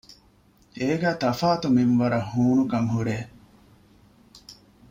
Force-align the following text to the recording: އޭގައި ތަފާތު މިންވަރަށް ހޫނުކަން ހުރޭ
އޭގައި 0.79 1.17
ތަފާތު 1.21 1.67
މިންވަރަށް 1.75 2.27
ހޫނުކަން 2.31 2.89
ހުރޭ 2.93 3.17